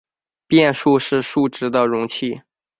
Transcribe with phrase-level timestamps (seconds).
[0.47, 2.41] 变数是数值的容器。